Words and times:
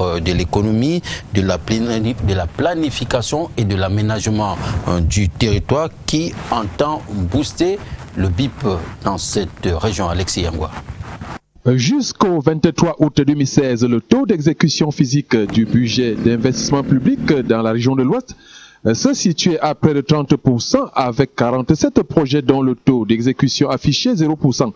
euh, 0.00 0.20
de 0.20 0.32
l'économie, 0.32 1.02
de 1.34 1.42
la, 1.42 2.46
planification 2.46 3.50
et 3.56 3.64
de 3.64 3.74
l'aménagement 3.76 4.56
euh, 4.88 5.00
du 5.00 5.28
territoire 5.28 5.88
qui 6.06 6.32
entend 6.50 7.02
booster 7.30 7.78
le 8.16 8.28
BIP 8.28 8.64
dans 9.04 9.18
cette 9.18 9.66
région. 9.66 10.08
Alexis 10.08 10.42
Yangwa. 10.42 10.70
Jusqu'au 11.66 12.40
23 12.40 12.96
août 13.00 13.20
2016, 13.24 13.84
le 13.84 14.00
taux 14.00 14.26
d'exécution 14.26 14.90
physique 14.90 15.36
du 15.36 15.66
budget 15.66 16.14
d'investissement 16.14 16.82
public 16.82 17.32
dans 17.32 17.62
la 17.62 17.72
région 17.72 17.94
de 17.94 18.02
l'Ouest 18.02 18.34
se 18.94 19.12
situait 19.12 19.60
à 19.60 19.74
près 19.74 19.92
de 19.92 20.00
30% 20.00 20.90
avec 20.94 21.36
47 21.36 22.02
projets 22.02 22.40
dont 22.40 22.62
le 22.62 22.74
taux 22.74 23.04
d'exécution 23.04 23.68
affiché 23.68 24.14
0%. 24.14 24.72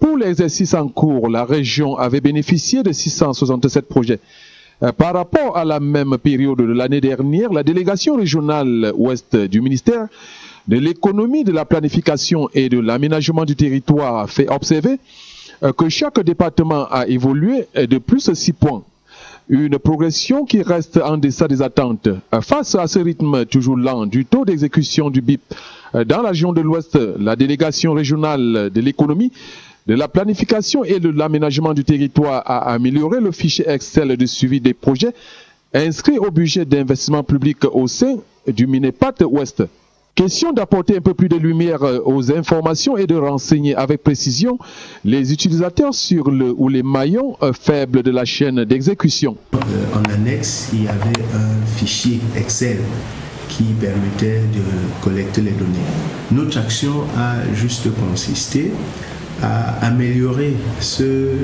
Pour 0.00 0.16
l'exercice 0.16 0.74
en 0.74 0.88
cours, 0.88 1.28
la 1.28 1.44
région 1.44 1.96
avait 1.96 2.20
bénéficié 2.20 2.82
de 2.82 2.92
667 2.92 3.86
projets. 3.88 4.20
Par 4.96 5.14
rapport 5.14 5.56
à 5.56 5.64
la 5.64 5.80
même 5.80 6.16
période 6.18 6.58
de 6.58 6.64
l'année 6.64 7.00
dernière, 7.00 7.52
la 7.52 7.62
délégation 7.62 8.16
régionale 8.16 8.92
ouest 8.96 9.36
du 9.36 9.60
ministère 9.60 10.08
de 10.68 10.78
l'économie, 10.78 11.44
de 11.44 11.52
la 11.52 11.64
planification 11.64 12.48
et 12.54 12.68
de 12.68 12.78
l'aménagement 12.78 13.44
du 13.44 13.54
territoire 13.56 14.18
a 14.18 14.26
fait 14.26 14.48
observer 14.48 14.98
que 15.76 15.88
chaque 15.88 16.20
département 16.20 16.86
a 16.90 17.06
évolué 17.06 17.66
de 17.74 17.98
plus 17.98 18.28
de 18.28 18.34
6 18.34 18.52
points. 18.52 18.82
Une 19.48 19.78
progression 19.78 20.46
qui 20.46 20.62
reste 20.62 20.96
en 20.96 21.18
deçà 21.18 21.48
des 21.48 21.60
attentes. 21.60 22.08
Face 22.40 22.74
à 22.74 22.86
ce 22.86 22.98
rythme 22.98 23.44
toujours 23.44 23.76
lent 23.76 24.06
du 24.06 24.24
taux 24.24 24.46
d'exécution 24.46 25.10
du 25.10 25.20
BIP 25.20 25.42
dans 25.94 26.22
la 26.22 26.30
région 26.30 26.52
de 26.52 26.60
l'Ouest, 26.60 26.98
la 27.18 27.36
délégation 27.36 27.92
régionale 27.92 28.70
de 28.72 28.80
l'économie, 28.80 29.30
de 29.86 29.94
la 29.94 30.08
planification 30.08 30.82
et 30.82 30.98
de 30.98 31.10
l'aménagement 31.10 31.74
du 31.74 31.84
territoire 31.84 32.42
a 32.46 32.72
amélioré 32.72 33.20
le 33.20 33.30
fichier 33.30 33.68
Excel 33.68 34.16
de 34.16 34.26
suivi 34.26 34.60
des 34.60 34.74
projets 34.74 35.12
inscrits 35.72 36.18
au 36.18 36.30
budget 36.30 36.64
d'investissement 36.64 37.22
public 37.22 37.58
au 37.70 37.86
sein 37.86 38.16
du 38.46 38.66
Minepat 38.66 39.24
Ouest. 39.24 39.62
Question 40.14 40.52
d'apporter 40.52 40.98
un 40.98 41.00
peu 41.00 41.12
plus 41.12 41.28
de 41.28 41.36
lumière 41.36 41.80
aux 42.04 42.32
informations 42.32 42.96
et 42.96 43.06
de 43.06 43.16
renseigner 43.16 43.74
avec 43.74 44.02
précision 44.02 44.58
les 45.04 45.32
utilisateurs 45.32 45.92
sur 45.92 46.30
le 46.30 46.54
ou 46.56 46.68
les 46.68 46.84
maillons 46.84 47.36
faibles 47.52 48.04
de 48.04 48.12
la 48.12 48.24
chaîne 48.24 48.64
d'exécution. 48.64 49.36
En 49.92 50.12
annexe, 50.12 50.70
il 50.72 50.84
y 50.84 50.88
avait 50.88 51.20
un 51.34 51.66
fichier 51.76 52.20
Excel 52.36 52.78
qui 53.48 53.64
permettait 53.80 54.40
de 54.52 54.62
collecter 55.02 55.40
les 55.40 55.52
données. 55.52 55.88
Notre 56.32 56.58
action 56.58 57.04
a 57.16 57.54
juste 57.54 57.88
consisté 57.94 58.72
à 59.42 59.86
améliorer 59.86 60.54
ce 60.80 61.02
euh, 61.02 61.38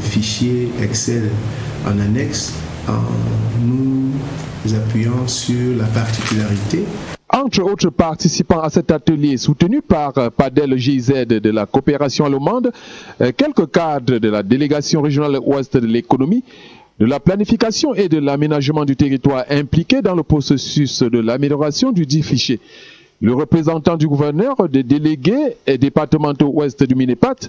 fichier 0.00 0.70
Excel 0.82 1.30
en 1.86 1.98
annexe 2.00 2.52
en 2.88 3.02
nous 3.64 4.12
appuyant 4.74 5.26
sur 5.26 5.76
la 5.78 5.84
particularité 5.84 6.84
entre 7.28 7.60
autres 7.62 7.90
participants 7.90 8.60
à 8.60 8.70
cet 8.70 8.90
atelier 8.90 9.36
soutenu 9.36 9.82
par 9.82 10.12
Padel 10.32 10.76
GIZ 10.76 11.26
de 11.26 11.50
la 11.50 11.66
coopération 11.66 12.24
allemande, 12.24 12.72
quelques 13.36 13.70
cadres 13.70 14.18
de 14.18 14.28
la 14.28 14.42
délégation 14.42 15.02
régionale 15.02 15.38
ouest 15.44 15.76
de 15.76 15.86
l'économie, 15.86 16.42
de 16.98 17.04
la 17.04 17.20
planification 17.20 17.94
et 17.94 18.08
de 18.08 18.18
l'aménagement 18.18 18.84
du 18.84 18.96
territoire 18.96 19.44
impliqués 19.50 20.00
dans 20.00 20.14
le 20.14 20.22
processus 20.22 21.02
de 21.02 21.18
l'amélioration 21.18 21.92
du 21.92 22.06
dit 22.06 22.22
fichier. 22.22 22.58
Le 23.20 23.34
représentant 23.34 23.96
du 23.96 24.06
gouverneur, 24.08 24.68
des 24.68 24.82
délégués 24.82 25.56
et 25.66 25.78
départementaux 25.78 26.48
ouest 26.48 26.82
du 26.82 26.94
Minepat, 26.94 27.48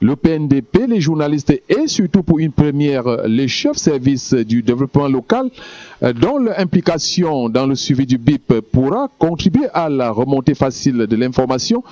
le 0.00 0.14
PNDP, 0.14 0.86
les 0.88 1.00
journalistes 1.00 1.50
et 1.68 1.86
surtout 1.86 2.22
pour 2.22 2.38
une 2.38 2.52
première, 2.52 3.26
les 3.26 3.48
chefs 3.48 3.78
services 3.78 4.34
du 4.34 4.62
développement 4.62 5.08
local, 5.08 5.50
dont 6.20 6.36
l'implication 6.38 7.48
dans 7.48 7.66
le 7.66 7.74
suivi 7.74 8.04
du 8.04 8.18
BIP 8.18 8.60
pourra 8.72 9.08
contribuer 9.18 9.68
à 9.72 9.88
la 9.88 10.10
remontée 10.10 10.54
facile 10.54 11.06
de 11.06 11.16
l'information 11.16 11.82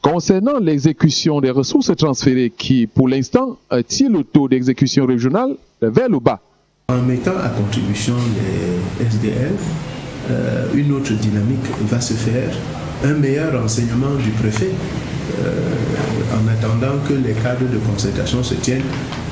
concernant 0.00 0.58
l'exécution 0.58 1.40
des 1.40 1.50
ressources 1.50 1.94
transférées 1.96 2.50
qui, 2.56 2.88
pour 2.88 3.08
l'instant, 3.08 3.58
tire 3.86 4.10
le 4.10 4.24
taux 4.24 4.48
d'exécution 4.48 5.06
régional 5.06 5.56
vers 5.80 6.08
le 6.08 6.18
bas. 6.18 6.40
En 6.92 7.00
mettant 7.00 7.38
à 7.42 7.48
contribution 7.48 8.12
les 8.36 9.06
SDL, 9.06 9.52
euh, 10.30 10.66
une 10.74 10.92
autre 10.92 11.14
dynamique 11.14 11.64
va 11.88 11.98
se 12.02 12.12
faire, 12.12 12.50
un 13.02 13.14
meilleur 13.14 13.58
renseignement 13.58 14.14
du 14.22 14.30
préfet. 14.30 14.72
Euh, 15.40 15.70
en 16.34 16.46
attendant 16.48 16.98
que 17.08 17.14
les 17.14 17.32
cadres 17.32 17.70
de 17.72 17.78
concertation 17.78 18.42
se 18.42 18.54
tiennent, 18.54 18.82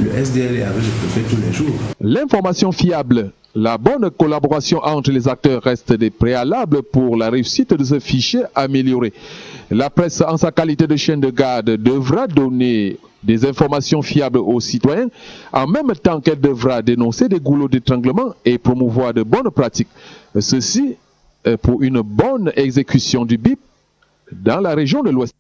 le 0.01 0.11
SDL 0.11 0.57
est 0.57 0.63
avec 0.63 0.83
le 0.83 1.09
préfet 1.09 1.21
tous 1.29 1.41
les 1.47 1.53
jours. 1.53 1.77
L'information 2.01 2.73
fiable, 2.73 3.31
la 3.55 3.79
bonne 3.79 4.11
collaboration 4.11 4.79
entre 4.83 5.11
les 5.11 5.27
acteurs 5.27 5.63
reste 5.63 5.93
des 5.93 6.11
préalables 6.11 6.83
pour 6.83 7.17
la 7.17 7.31
réussite 7.31 7.75
de 7.75 7.85
ce 7.85 7.99
fichier 7.99 8.43
amélioré. 8.55 9.13
La 9.71 9.91
presse, 9.91 10.21
en 10.21 10.37
sa 10.37 10.53
qualité 10.53 10.87
de 10.87 10.97
chaîne 10.97 11.21
de 11.21 11.31
garde, 11.31 11.71
devra 11.71 12.27
donner 12.27 12.99
des 13.23 13.45
informations 13.45 14.03
fiables 14.03 14.39
aux 14.39 14.61
citoyens, 14.61 15.09
en 15.53 15.67
même 15.67 15.93
temps 16.03 16.21
qu'elle 16.21 16.41
devra 16.41 16.81
dénoncer 16.81 17.29
des 17.29 17.41
goulots 17.41 17.69
d'étranglement 17.69 18.35
et 18.45 18.57
promouvoir 18.57 19.13
de 19.13 19.23
bonnes 19.23 19.51
pratiques. 19.51 19.89
Ceci 20.39 20.97
pour 21.63 21.83
une 21.83 22.03
bonne 22.03 22.53
exécution 22.57 23.25
du 23.25 23.37
BIP 23.37 23.61
dans 24.33 24.61
la 24.61 24.75
région 24.75 25.03
de 25.03 25.11
l'Ouest. 25.11 25.35